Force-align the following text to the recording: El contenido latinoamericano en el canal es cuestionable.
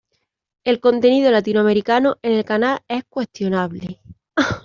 El 0.63 0.79
contenido 0.79 1.29
latinoamericano 1.29 2.15
en 2.23 2.31
el 2.31 2.43
canal 2.43 2.79
es 2.87 3.03
cuestionable. 3.07 4.01